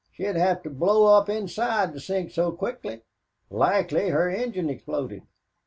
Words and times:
she'd 0.13 0.35
have 0.35 0.63
to 0.63 0.69
blow 0.71 1.05
up 1.15 1.29
inside 1.29 1.93
to 1.93 1.99
sink 1.99 2.31
so 2.31 2.51
quickly. 2.51 3.03
Likely 3.51 4.09
her 4.09 4.27
engine 4.27 4.67
exploded." 4.67 5.21